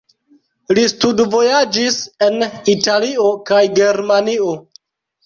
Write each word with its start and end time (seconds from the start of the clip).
Li 0.77 0.85
studvojaĝis 0.93 1.99
en 2.29 2.45
Italio 2.73 3.29
kaj 3.51 3.61
Germanio. 3.81 4.49